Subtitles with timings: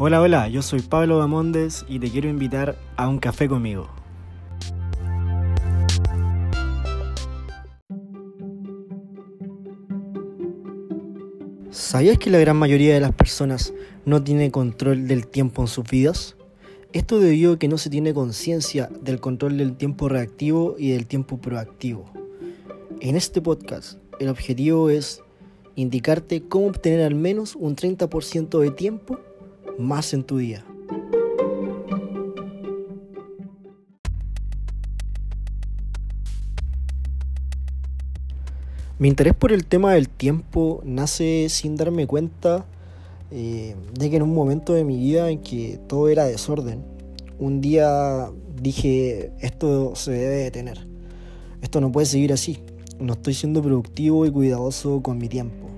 [0.00, 3.88] Hola, hola, yo soy Pablo Bamondes y te quiero invitar a un café conmigo.
[11.72, 13.74] ¿Sabías que la gran mayoría de las personas
[14.04, 16.36] no tiene control del tiempo en sus vidas?
[16.92, 21.08] Esto debido a que no se tiene conciencia del control del tiempo reactivo y del
[21.08, 22.08] tiempo proactivo.
[23.00, 25.22] En este podcast, el objetivo es
[25.74, 29.18] indicarte cómo obtener al menos un 30% de tiempo
[29.78, 30.64] más en tu día.
[38.98, 42.66] Mi interés por el tema del tiempo nace sin darme cuenta
[43.30, 46.82] eh, de que en un momento de mi vida en que todo era desorden,
[47.38, 48.28] un día
[48.60, 50.88] dije, esto se debe detener,
[51.62, 52.58] esto no puede seguir así,
[52.98, 55.77] no estoy siendo productivo y cuidadoso con mi tiempo.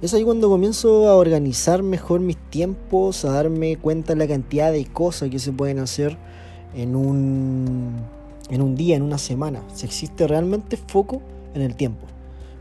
[0.00, 4.70] Es ahí cuando comienzo a organizar mejor mis tiempos, a darme cuenta de la cantidad
[4.70, 6.16] de cosas que se pueden hacer
[6.76, 7.96] en un,
[8.48, 9.60] en un día, en una semana.
[9.74, 11.20] Si existe realmente foco
[11.52, 12.06] en el tiempo.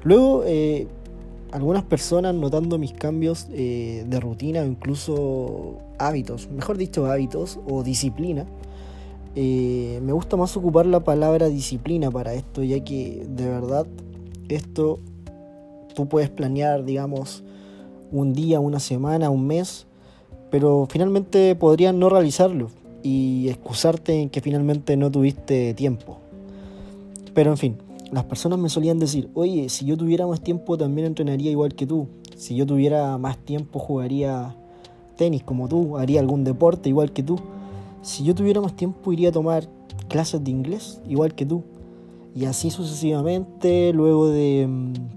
[0.04, 0.88] Luego, eh,
[1.52, 7.84] algunas personas notando mis cambios eh, de rutina o incluso hábitos, mejor dicho hábitos o
[7.84, 8.48] disciplina,
[9.36, 13.86] eh, me gusta más ocupar la palabra disciplina para esto, ya que de verdad
[14.50, 15.00] esto
[15.98, 17.44] tú puedes planear, digamos,
[18.12, 19.88] un día, una semana, un mes,
[20.52, 22.70] pero finalmente podrías no realizarlo
[23.02, 26.20] y excusarte en que finalmente no tuviste tiempo.
[27.34, 27.78] Pero en fin,
[28.12, 31.88] las personas me solían decir, oye, si yo tuviera más tiempo también entrenaría igual que
[31.88, 32.08] tú.
[32.36, 34.56] Si yo tuviera más tiempo jugaría
[35.16, 37.40] tenis como tú, haría algún deporte igual que tú.
[38.04, 39.68] Si yo tuviera más tiempo iría a tomar
[40.10, 41.64] clases de inglés igual que tú.
[42.36, 45.17] Y así sucesivamente, luego de mm,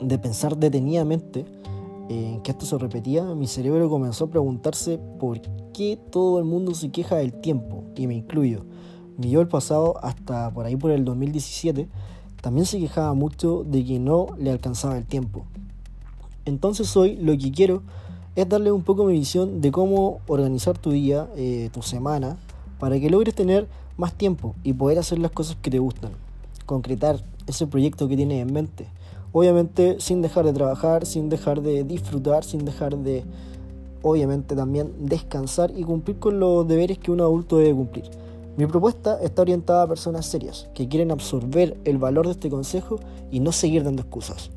[0.00, 1.44] de pensar detenidamente
[2.08, 5.40] en que esto se repetía, mi cerebro comenzó a preguntarse por
[5.72, 8.64] qué todo el mundo se queja del tiempo, y me incluyo.
[9.16, 11.88] Mi yo el pasado, hasta por ahí por el 2017,
[12.40, 15.44] también se quejaba mucho de que no le alcanzaba el tiempo.
[16.44, 17.82] Entonces hoy lo que quiero
[18.36, 22.36] es darle un poco mi visión de cómo organizar tu día, eh, tu semana,
[22.78, 26.10] para que logres tener más tiempo y poder hacer las cosas que te gustan,
[26.66, 28.88] concretar ese proyecto que tienes en mente.
[29.36, 33.24] Obviamente sin dejar de trabajar, sin dejar de disfrutar, sin dejar de,
[34.00, 38.08] obviamente también descansar y cumplir con los deberes que un adulto debe cumplir.
[38.56, 43.00] Mi propuesta está orientada a personas serias que quieren absorber el valor de este consejo
[43.32, 44.52] y no seguir dando excusas.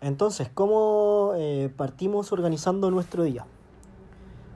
[0.00, 3.46] Entonces, ¿cómo eh, partimos organizando nuestro día?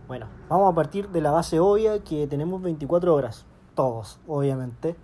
[0.08, 4.97] Bueno, vamos a partir de la base obvia que tenemos 24 horas, todos, obviamente.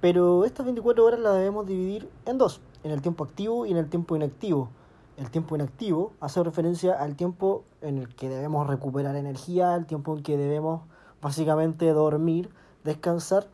[0.00, 3.78] Pero estas 24 horas las debemos dividir en dos, en el tiempo activo y en
[3.78, 4.68] el tiempo inactivo.
[5.16, 10.14] El tiempo inactivo hace referencia al tiempo en el que debemos recuperar energía, el tiempo
[10.14, 10.82] en que debemos
[11.22, 12.50] básicamente dormir,
[12.84, 13.46] descansar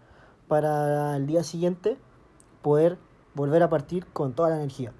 [0.49, 1.97] para el día siguiente
[2.63, 2.99] poder
[3.35, 4.93] volver a partir con toda la energía.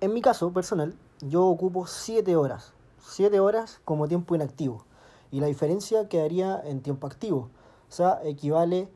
[0.00, 4.84] En mi caso personal, yo ocupo 7 horas, 7 horas como tiempo inactivo
[5.30, 7.48] y la diferencia quedaría en tiempo activo,
[7.88, 8.88] o sea, equivale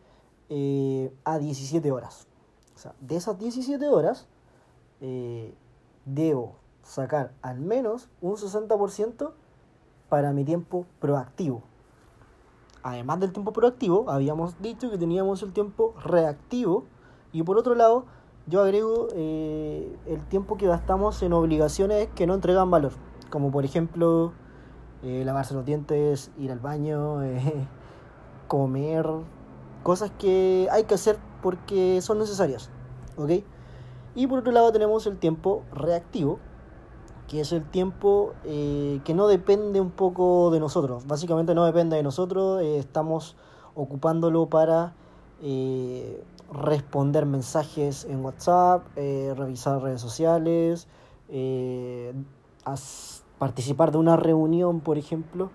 [0.54, 2.26] eh, a 17 horas.
[2.74, 4.26] O sea, de esas 17 horas,
[5.00, 5.54] eh,
[6.04, 9.32] debo sacar al menos un 60%
[10.10, 11.62] para mi tiempo proactivo.
[12.82, 16.84] Además del tiempo proactivo, habíamos dicho que teníamos el tiempo reactivo
[17.32, 18.04] y por otro lado,
[18.46, 22.92] yo agrego eh, el tiempo que gastamos en obligaciones que no entregan valor,
[23.30, 24.34] como por ejemplo
[25.02, 27.20] lavarse los dientes, ir al baño,
[28.48, 29.06] comer,
[29.82, 32.70] Cosas que hay que hacer porque son necesarias.
[33.16, 33.30] ¿Ok?
[34.14, 36.38] Y por otro lado tenemos el tiempo reactivo,
[37.28, 41.06] que es el tiempo eh, que no depende un poco de nosotros.
[41.06, 43.36] Básicamente no depende de nosotros, eh, estamos
[43.74, 44.92] ocupándolo para
[45.40, 46.22] eh,
[46.52, 50.88] responder mensajes en WhatsApp, revisar redes sociales,
[53.38, 55.50] participar de una reunión, por ejemplo.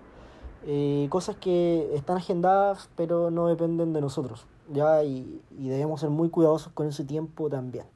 [0.66, 5.04] Eh, cosas que están agendadas pero no dependen de nosotros, ¿ya?
[5.04, 7.86] Y, debemos ser muy cuidadosos con ese tiempo también,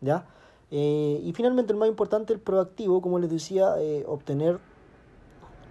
[0.00, 0.26] ¿ya?
[0.70, 4.58] Eh, y finalmente el más importante, el proactivo, como les decía, eh, obtener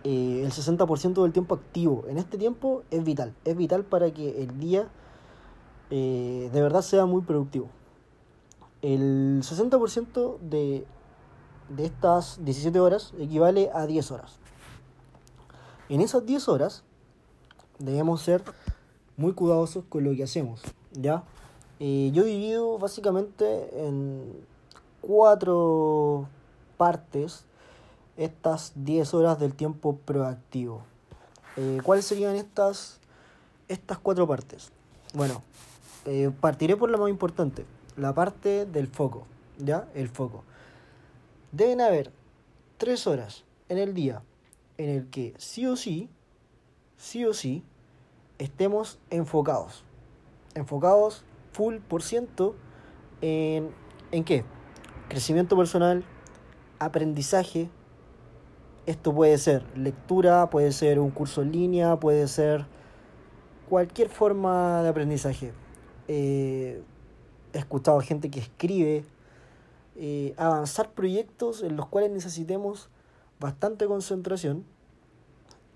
[0.04, 2.06] el 60% del tiempo activo.
[2.08, 4.88] En este tiempo es vital, es vital para que el día
[5.90, 7.68] de verdad sea muy productivo.
[8.82, 10.86] El 60% de,
[11.70, 14.40] de estas 17 horas equivale a 10 horas.
[15.90, 16.84] En esas 10 horas
[17.80, 18.44] debemos ser
[19.18, 21.24] muy cuidadosos con lo que hacemos, ¿ya?
[21.80, 24.46] Yo he vivido básicamente en
[25.02, 26.28] cuatro,
[26.78, 27.46] partes
[28.18, 30.84] estas 10 horas del tiempo proactivo.
[31.58, 33.00] Eh, ¿Cuáles serían estas,
[33.68, 34.72] estas cuatro partes?
[35.14, 35.42] Bueno,
[36.06, 37.66] eh, partiré por la más importante,
[37.98, 39.24] la parte del foco,
[39.58, 39.88] ¿ya?
[39.96, 40.44] El foco.
[41.52, 42.12] Deben haber
[42.78, 44.22] 3 horas en el día
[44.80, 46.10] en el que sí o sí,
[46.96, 47.64] sí o sí,
[48.38, 49.84] estemos enfocados.
[50.56, 52.56] Enfocados full por ciento
[53.22, 53.72] en,
[54.14, 54.46] ¿en qué?
[55.10, 56.06] Crecimiento personal,
[56.80, 57.70] aprendizaje,
[58.86, 62.66] esto puede ser lectura, puede ser un curso en línea, puede ser
[63.68, 65.52] cualquier forma de aprendizaje.
[66.08, 66.82] Eh,
[67.52, 69.04] he escuchado gente que escribe,
[69.98, 72.90] eh, avanzar proyectos en los cuales necesitemos
[73.40, 74.66] bastante concentración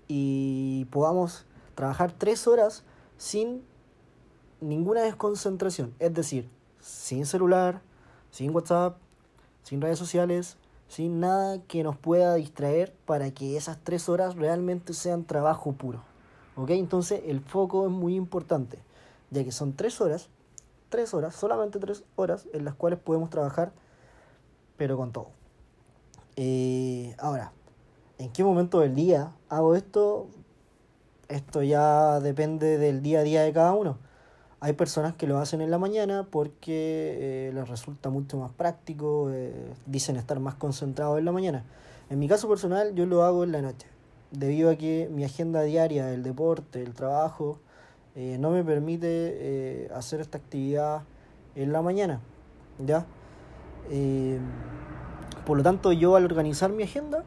[0.08, 2.84] y podamos trabajar tres horas
[3.16, 3.62] sin
[4.60, 6.48] ninguna desconcentración, es decir,
[6.80, 7.80] sin celular,
[8.30, 8.98] sin WhatsApp,
[9.62, 10.56] sin redes sociales,
[10.88, 16.02] sin nada que nos pueda distraer para que esas tres horas realmente sean trabajo puro.
[16.56, 16.70] ¿Ok?
[16.70, 18.78] Entonces el foco es muy importante,
[19.30, 20.28] ya que son tres horas,
[20.88, 23.72] tres horas, solamente tres horas en las cuales podemos trabajar,
[24.76, 25.43] pero con todo.
[26.36, 27.52] Eh, ahora,
[28.18, 30.26] ¿en qué momento del día hago esto?
[31.28, 33.98] Esto ya depende del día a día de cada uno.
[34.64, 39.30] Hay personas que lo hacen en la mañana porque eh, les resulta mucho más práctico,
[39.30, 39.52] eh,
[39.84, 41.64] dicen estar más concentrados en la mañana.
[42.08, 43.86] En mi caso personal yo lo hago en la noche,
[44.30, 47.58] debido a que mi agenda diaria, el deporte, el trabajo,
[48.14, 51.02] eh, no me permite hacer esta actividad
[51.56, 52.20] en la mañana.
[52.78, 53.04] ¿ya?
[55.46, 57.24] Por lo tanto yo al organizar mi agenda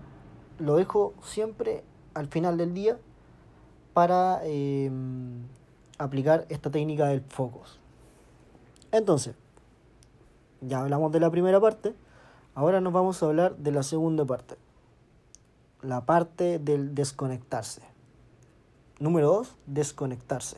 [0.59, 1.83] lo dejo siempre
[2.13, 2.97] al final del día
[3.93, 4.41] para
[5.97, 7.79] aplicar esta técnica del focus.
[8.91, 9.35] Entonces,
[10.61, 11.93] ya hablamos de la primera parte,
[12.55, 14.55] ahora nos vamos a hablar de la segunda parte,
[15.81, 17.81] la parte del desconectarse.
[18.99, 20.57] Número 2, desconectarse.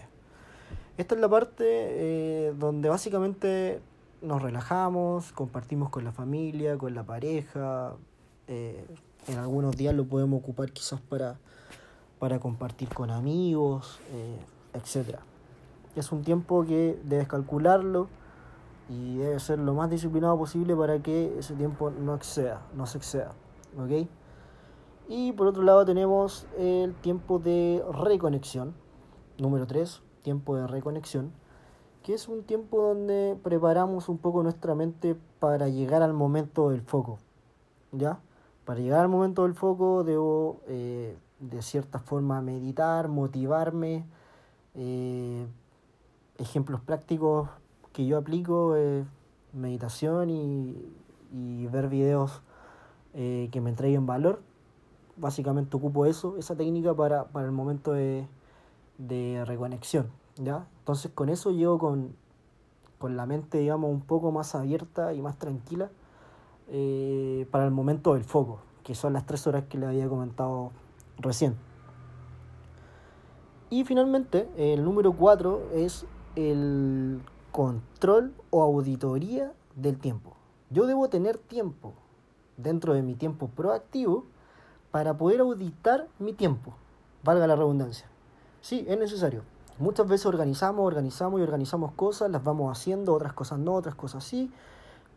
[0.97, 3.81] Esta es la parte eh, donde básicamente
[4.21, 7.93] nos relajamos, compartimos con la familia, con la pareja.
[8.47, 8.85] Eh,
[9.27, 11.37] en algunos días lo podemos ocupar quizás para,
[12.19, 14.39] para compartir con amigos, eh,
[14.73, 15.19] etc.
[15.95, 18.07] Es un tiempo que debes calcularlo
[18.89, 22.97] y debes ser lo más disciplinado posible para que ese tiempo no exceda, no se
[22.97, 23.33] exceda.
[23.77, 24.07] ¿Ok?
[25.07, 28.73] Y por otro lado tenemos el tiempo de reconexión.
[29.37, 31.31] Número 3, tiempo de reconexión.
[32.03, 36.81] Que es un tiempo donde preparamos un poco nuestra mente para llegar al momento del
[36.81, 37.19] foco.
[37.91, 38.19] ¿Ya?
[38.65, 44.05] Para llegar al momento del foco debo eh, de cierta forma meditar, motivarme,
[44.75, 45.47] eh,
[46.37, 47.49] ejemplos prácticos
[47.93, 49.05] que yo aplico es
[49.53, 52.41] meditación y, ver videos
[53.13, 54.41] eh, que me entreguen valor.
[55.17, 58.27] Básicamente ocupo eso, esa técnica para, el momento de,
[59.45, 60.07] reconexión.
[60.39, 60.67] ¿Ya?
[60.79, 62.15] Entonces con eso llego con,
[63.01, 65.89] la mente digamos un poco más abierta y más tranquila
[66.67, 70.71] eh, para el momento del foco, que son las tres horas que le había comentado
[71.17, 71.55] recién.
[73.69, 76.05] Y finalmente, el número cuatro es
[76.35, 77.21] el
[77.51, 80.35] control o auditoría del tiempo.
[80.71, 81.93] Yo debo tener tiempo
[82.57, 84.25] dentro de mi tiempo proactivo
[84.91, 86.73] para poder auditar mi tiempo,
[87.23, 88.07] valga la redundancia.
[88.61, 89.43] Sí, es necesario.
[89.79, 94.25] Muchas veces organizamos, organizamos y organizamos cosas, las vamos haciendo, otras cosas no, otras cosas
[94.25, 94.51] sí,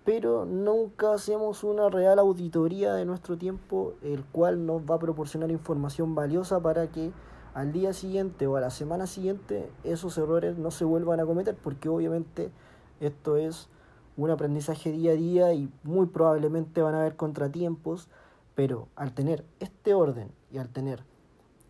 [0.05, 5.51] pero nunca hacemos una real auditoría de nuestro tiempo, el cual nos va a proporcionar
[5.51, 7.11] información valiosa para que
[7.55, 11.57] al día siguiente o a la semana siguiente esos errores no se vuelvan a cometer
[11.57, 12.53] porque obviamente
[13.01, 13.69] esto es
[14.17, 18.09] un aprendizaje día a día y muy probablemente van a haber contratiempos,
[18.55, 21.03] pero al tener este orden y al tener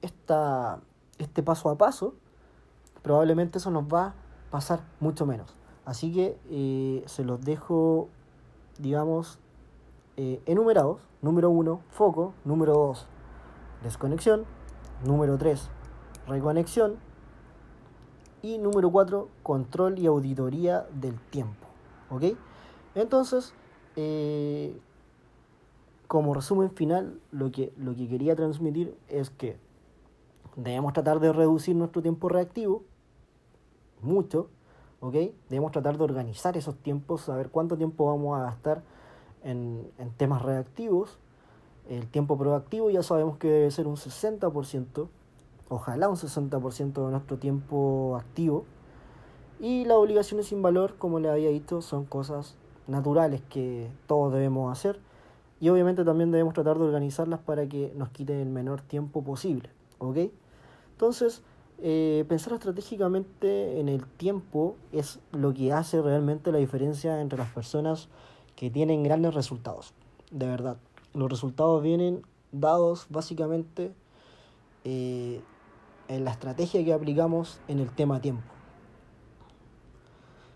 [0.03, 0.81] esta,
[1.17, 2.17] este paso a paso,
[3.03, 4.15] probablemente eso nos va a
[4.51, 5.55] pasar mucho menos.
[5.85, 8.09] Así que eh, se los dejo,
[8.79, 9.39] digamos,
[10.17, 11.01] eh, enumerados.
[11.21, 12.35] Número uno, foco.
[12.45, 13.07] Número dos,
[13.83, 14.45] desconexión.
[15.05, 15.69] Número 3,
[16.29, 16.97] reconexión.
[18.41, 21.67] Y número 4, control y auditoría del tiempo.
[22.11, 22.37] ¿Ok?
[22.95, 23.53] Entonces,
[23.97, 24.79] eh,
[26.07, 29.57] como resumen final, lo que, lo que quería transmitir es que
[30.57, 32.85] debemos tratar de reducir nuestro tiempo reactivo,
[34.03, 34.49] mucho,
[35.01, 35.15] ¿ok?
[35.49, 38.83] Debemos tratar de organizar esos tiempos, saber cuánto tiempo vamos a gastar
[39.43, 41.19] en, en temas reactivos
[41.89, 45.09] el tiempo proactivo ya sabemos que debe ser un 60%,
[45.69, 48.65] ojalá un 60% de nuestro tiempo activo.
[49.61, 52.57] Y las obligaciones sin valor, como le había dicho, son cosas
[52.87, 54.99] naturales que todos debemos hacer
[55.61, 59.71] y obviamente también debemos tratar de organizarlas para que nos quiten el menor tiempo posible.
[59.99, 60.19] ¿Ok?
[60.93, 61.43] Entonces,
[61.79, 67.51] eh, pensar estratégicamente en el tiempo es lo que hace realmente la diferencia entre las
[67.51, 68.09] personas
[68.57, 69.95] que tienen grandes resultados.
[70.31, 70.77] De verdad.
[71.15, 73.93] Los resultados vienen dados básicamente
[74.85, 75.41] eh,
[76.09, 78.43] en la estrategia que aplicamos en el tema tiempo.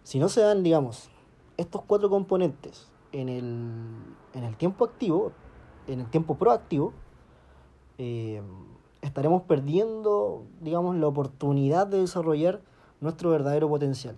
[0.02, 1.10] Si no se dan, digamos,
[1.56, 3.84] estos cuatro componentes en el,
[4.34, 5.32] en el tiempo activo,
[5.88, 6.92] en el tiempo proactivo,
[7.98, 8.42] eh,
[9.06, 12.60] estaremos perdiendo, digamos, la oportunidad de desarrollar
[13.00, 14.16] nuestro verdadero potencial.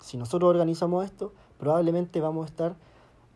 [0.00, 2.76] Si nosotros organizamos esto, probablemente vamos a estar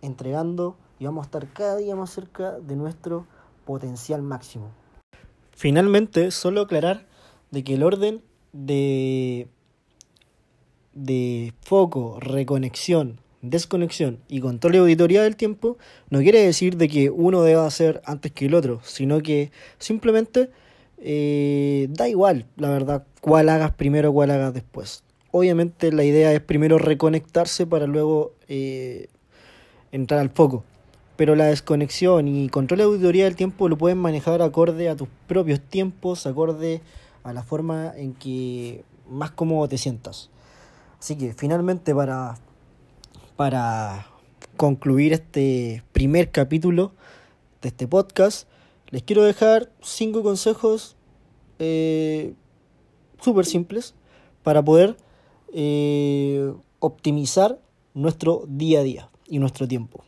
[0.02, 3.26] entregando y vamos a estar cada día más cerca de nuestro
[3.64, 4.70] potencial máximo.
[5.52, 7.06] Finalmente, solo aclarar
[7.50, 9.48] de que el orden de,
[10.94, 15.78] de foco, reconexión, desconexión y control de auditoría del tiempo
[16.10, 20.50] no quiere decir de que uno deba hacer antes que el otro, sino que simplemente
[21.00, 25.04] eh, da igual, la verdad, cuál hagas primero, cuál hagas después.
[25.30, 29.08] Obviamente la idea es primero reconectarse para luego eh,
[29.92, 30.64] entrar al foco.
[31.16, 35.08] Pero la desconexión y control de auditoría del tiempo lo puedes manejar acorde a tus
[35.26, 36.80] propios tiempos, acorde
[37.24, 40.30] a la forma en que más cómodo te sientas.
[41.00, 42.36] Así que finalmente para,
[43.36, 44.06] para
[44.56, 46.92] concluir este primer capítulo
[47.62, 48.48] de este podcast,
[48.90, 50.96] les quiero dejar cinco consejos
[51.58, 52.34] eh,
[53.20, 53.94] súper simples
[54.42, 54.96] para poder
[55.52, 57.60] eh, optimizar
[57.94, 60.04] nuestro día a día y nuestro tiempo.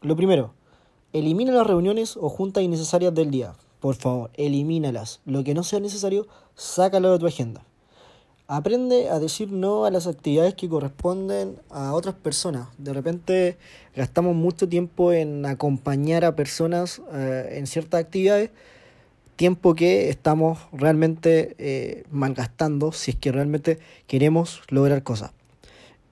[0.00, 0.54] Lo primero,
[1.12, 3.54] elimina las reuniones o juntas innecesarias del día.
[3.80, 5.20] Por favor, elimínalas.
[5.24, 7.64] Lo que no sea necesario, sácalo de tu agenda.
[8.46, 12.68] Aprende a decir no a las actividades que corresponden a otras personas.
[12.76, 13.56] De repente
[13.96, 18.50] gastamos mucho tiempo en acompañar a personas eh, en ciertas actividades,
[19.36, 25.32] tiempo que estamos realmente eh, malgastando si es que realmente queremos lograr cosas.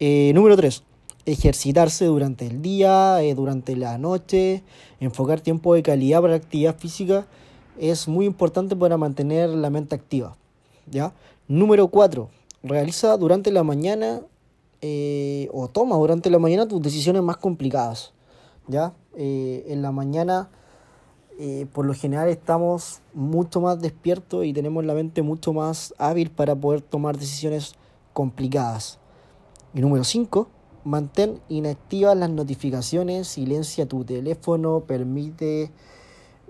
[0.00, 0.84] Eh, número 3.
[1.26, 4.62] Ejercitarse durante el día, durante la noche,
[5.00, 7.26] enfocar tiempo de calidad para la actividad física
[7.78, 10.34] es muy importante para mantener la mente activa.
[10.90, 11.12] ¿ya?
[11.52, 12.30] Número 4.
[12.62, 14.22] Realiza durante la mañana
[14.80, 18.14] eh, o toma durante la mañana tus decisiones más complicadas.
[18.68, 18.94] ¿ya?
[19.18, 20.48] Eh, en la mañana,
[21.38, 26.30] eh, por lo general, estamos mucho más despiertos y tenemos la mente mucho más hábil
[26.30, 27.74] para poder tomar decisiones
[28.14, 28.98] complicadas.
[29.74, 30.48] Y número 5.
[30.84, 35.70] Mantén inactivas las notificaciones, silencia tu teléfono, permite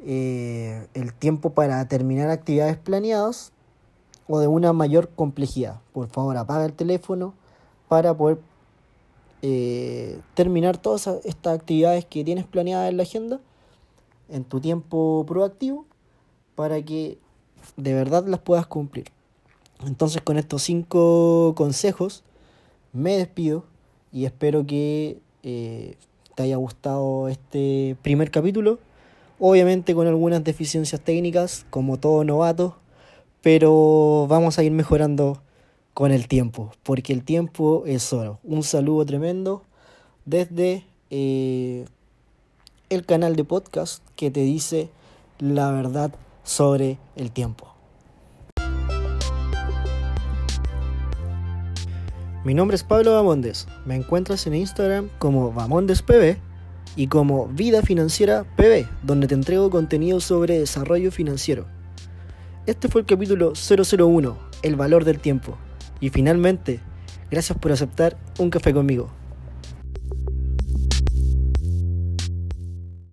[0.04, 3.52] el tiempo para terminar actividades planeadas
[4.28, 5.80] o de una mayor complejidad.
[5.92, 7.34] Por favor, apaga el teléfono
[7.88, 8.38] para poder
[9.42, 13.40] eh, terminar todas estas actividades que tienes planeadas en la agenda
[14.28, 15.84] en tu tiempo proactivo
[16.54, 17.18] para que
[17.76, 19.06] de verdad las puedas cumplir.
[19.84, 22.22] Entonces con estos cinco consejos
[22.92, 23.64] me despido
[24.12, 25.96] y espero que eh,
[26.34, 28.78] te haya gustado este primer capítulo.
[29.40, 32.76] Obviamente con algunas deficiencias técnicas, como todo novato,
[33.42, 35.42] pero vamos a ir mejorando
[35.94, 38.38] con el tiempo, porque el tiempo es oro.
[38.44, 39.64] Un saludo tremendo
[40.24, 41.84] desde eh,
[42.88, 44.88] el canal de podcast que te dice
[45.38, 47.68] la verdad sobre el tiempo.
[52.44, 53.68] Mi nombre es Pablo Bamondes.
[53.86, 56.38] Me encuentras en Instagram como BamondesPB
[56.96, 61.81] y como Vida Financiera PB, donde te entrego contenido sobre desarrollo financiero.
[62.64, 65.58] Este fue el capítulo 001, El valor del tiempo.
[65.98, 66.78] Y finalmente,
[67.28, 69.10] gracias por aceptar un café conmigo.